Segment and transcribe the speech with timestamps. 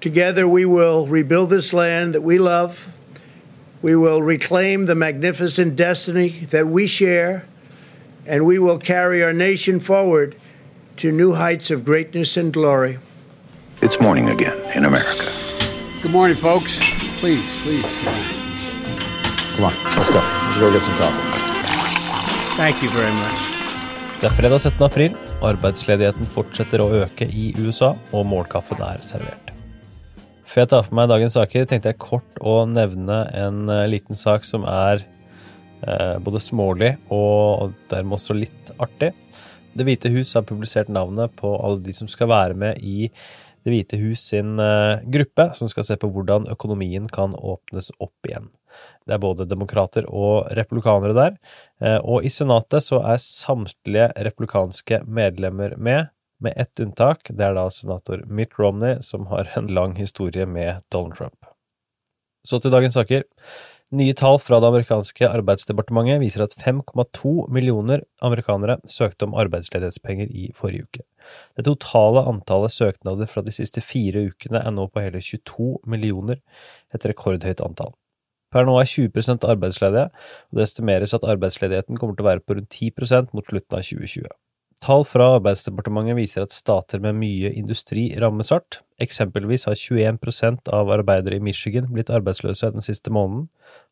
[0.00, 2.88] Together, we will rebuild this land that we love.
[3.82, 7.46] We will reclaim the magnificent destiny that we share,
[8.26, 10.36] and we will carry our nation forward
[10.96, 12.98] to new heights of greatness and glory.
[13.82, 15.24] It's morning again in America.
[16.02, 16.78] Good morning, folks.
[17.18, 17.86] Please, please.
[19.54, 20.20] Come on, let's go.
[20.46, 21.22] Let's go get some coffee.
[22.56, 23.58] Thank you very much.
[24.20, 24.82] Det er fredag 17.
[24.82, 25.12] april.
[25.42, 29.47] Arbeidsledigheten fortsetter å øke i USA, og målkaffen er servert.
[30.48, 34.16] Før jeg tar for meg dagens saker, tenkte jeg kort å nevne en eh, liten
[34.16, 35.02] sak som er
[35.84, 39.10] eh, både smålig og dermed også litt artig.
[39.76, 43.10] Det hvite hus har publisert navnet på alle de som skal være med i
[43.66, 48.30] Det hvite hus sin eh, gruppe, som skal se på hvordan økonomien kan åpnes opp
[48.30, 48.48] igjen.
[49.04, 51.36] Det er både demokrater og republikanere der,
[52.04, 57.26] og i Senatet så er samtlige republikanske medlemmer med, med ett unntak.
[57.28, 61.50] Det er da senator Mitt Romney, som har en lang historie med Donald Trump.
[62.46, 63.26] Så til dagens saker.
[63.98, 70.50] Nye tall fra det amerikanske arbeidsdepartementet viser at 5,2 millioner amerikanere søkte om arbeidsledighetspenger i
[70.56, 71.04] forrige uke.
[71.56, 76.42] Det totale antallet søknader fra de siste fire ukene er nå på hele 22 millioner,
[76.92, 77.94] et rekordhøyt antall.
[78.52, 80.08] Per nå er 20% arbeidsledige,
[80.48, 83.88] og det estimeres at arbeidsledigheten kommer til å være på rundt 10% mot slutten av
[83.88, 84.28] 2020.
[84.78, 88.80] Tall fra Arbeidsdepartementet viser at stater med mye industri rammes hardt.
[89.02, 93.48] Eksempelvis har 21% av arbeidere i Michigan blitt arbeidsløse den siste måneden.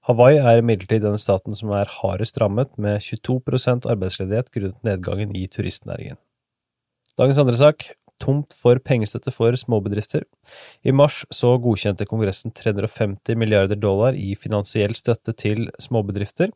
[0.06, 5.46] Hawaii er imidlertid den staten som er hardest rammet, med 22% arbeidsledighet grunnet nedgangen i
[5.50, 6.20] turistnæringen.
[7.18, 7.88] Dagens andre sak
[8.22, 10.24] tomt for pengestøtte for småbedrifter.
[10.86, 16.54] I mars så godkjente Kongressen 350 milliarder dollar i finansiell støtte til småbedrifter.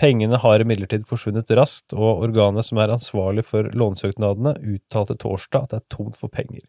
[0.00, 5.74] Pengene har imidlertid forsvunnet raskt, og organet som er ansvarlig for lånesøknadene, uttalte torsdag at
[5.74, 6.64] det er tomt for penger.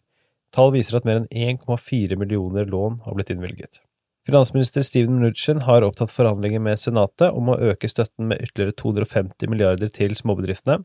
[0.54, 3.81] Tall viser at mer enn 1,4 millioner lån har blitt innvilget.
[4.26, 9.52] Finansminister Steven Mnuchin har opptatt forhandlinger med Senatet om å øke støtten med ytterligere 250
[9.52, 10.80] milliarder til småbedriftene.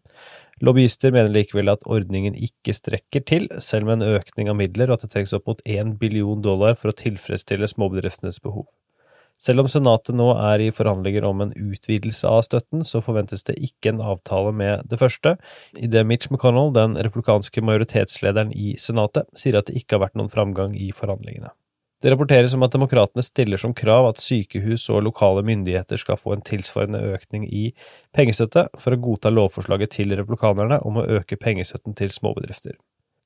[0.60, 4.98] Lobbyister mener likevel at ordningen ikke strekker til, selv med en økning av midler, og
[4.98, 8.66] at det trengs opp mot 1 billion dollar for å tilfredsstille småbedriftenes behov.
[9.40, 13.56] Selv om Senatet nå er i forhandlinger om en utvidelse av støtten, så forventes det
[13.56, 15.38] ikke en avtale med det første,
[15.80, 20.28] idet Mitch McConnell, den republikanske majoritetslederen i Senatet, sier at det ikke har vært noen
[20.32, 21.54] framgang i forhandlingene.
[22.00, 26.36] Det rapporteres om at demokratene stiller som krav at sykehus og lokale myndigheter skal få
[26.36, 27.66] en tilsvarende økning i
[28.16, 32.78] pengestøtte for å godta lovforslaget til republikanerne om å øke pengestøtten til småbedrifter.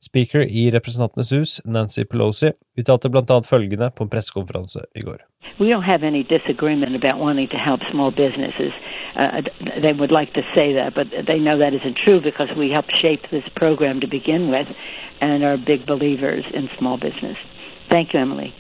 [0.05, 5.25] Speaker i Representantenes hus, Nancy Pelosi, uttalte annet følgende på en pressekonferanse i går.
[5.59, 8.73] We don't have any disagreement about wanting to help small businesses.
[9.17, 9.43] Uh,
[9.83, 12.93] they would like to say that, but they know that isn't true because we helped
[13.05, 14.69] shape this program to begin with
[15.21, 17.39] and are big believers in small business.
[17.89, 18.53] Thank you, Emily.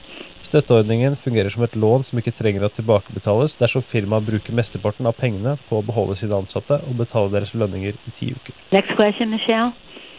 [0.44, 5.16] Støtteordningen fungerer som et lån som ikke trenger å tilbakebetales dersom firmaet bruker mesteparten av
[5.16, 8.54] pengene på å beholde sine ansatte og betale deres lønninger i ti uker.
[8.76, 9.72] Next question, Michelle.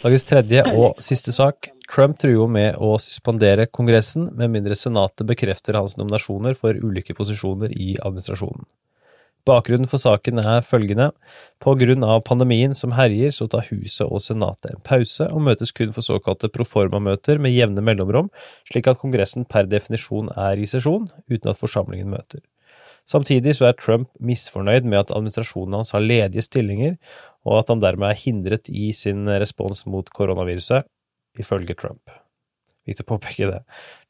[0.06, 1.66] Dagens tredje og siste sak.
[1.90, 7.74] Trump truer med å suspendere Kongressen med mindre Senatet bekrefter hans nominasjoner for ulike posisjoner
[7.74, 8.68] i administrasjonen.
[9.50, 11.08] Bakgrunnen for saken er følgende.
[11.58, 15.74] På grunn av pandemien som herjer, så tar Huset og Senatet en pause, og møtes
[15.74, 18.30] kun for såkalte proforma-møter med jevne mellomrom,
[18.70, 22.46] slik at Kongressen per definisjon er i sesjon, uten at forsamlingen møter.
[23.06, 26.96] Samtidig så er Trump misfornøyd med at administrasjonen hans har ledige stillinger,
[27.46, 30.88] og at han dermed er hindret i sin respons mot koronaviruset,
[31.38, 32.10] ifølge Trump.
[32.86, 33.60] Viktig å påpeke det.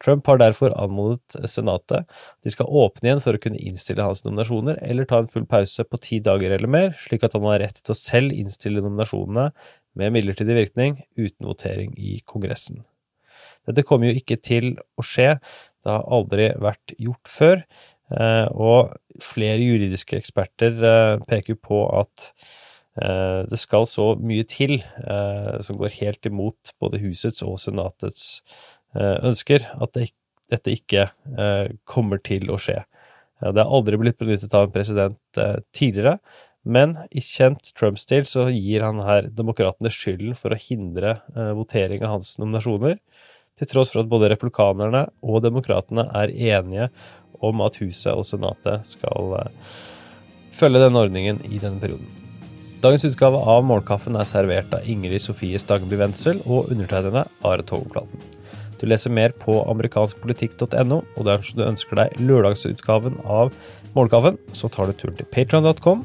[0.04, 2.04] Trump har derfor anmodet Senatet
[2.44, 5.84] de skal åpne igjen for å kunne innstille hans nominasjoner, eller ta en full pause
[5.88, 9.48] på ti dager eller mer, slik at han har rett til å selv innstille nominasjonene
[9.96, 12.84] med midlertidig virkning uten votering i Kongressen.
[13.66, 15.38] Dette kommer jo ikke til å skje,
[15.82, 17.64] det har aldri vært gjort før,
[18.12, 18.92] eh, og
[19.24, 22.28] flere juridiske eksperter eh, peker på at
[22.96, 28.40] det skal så mye til eh, som går helt imot både husets og senatets
[28.96, 31.08] eh, ønsker, at dette ikke
[31.90, 32.78] kommer til å skje.
[33.42, 35.38] Det har aldri blitt benyttet av en president
[35.74, 36.20] tidligere,
[36.62, 41.16] men i kjent Trump-stil så gir han her demokratene skylden for å hindre
[41.58, 43.00] votering av hans nominasjoner,
[43.58, 46.86] til tross for at både republikanerne og demokratene er enige
[47.42, 49.34] om at Huset og Senatet skal
[50.54, 52.25] følge denne ordningen i denne perioden.
[52.84, 58.20] Dagens utgave av Morgenkaffen er servert av Ingrid Sofie Stangeby Wendsel og undertegnede Are Togoplaten.
[58.76, 63.54] Du leser mer på amerikanskpolitikk.no, og dersom du ønsker deg lørdagsutgaven av
[63.96, 66.04] Morgenkaffen, så tar du turen til patron.com.